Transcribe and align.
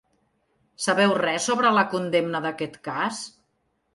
Sabeu 0.85 1.13
res 1.19 1.45
sobre 1.51 1.73
la 1.77 1.85
condemna 1.93 2.43
d’aquest 2.47 2.79
cas? 2.89 3.23